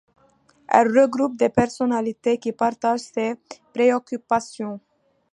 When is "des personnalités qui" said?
1.37-2.51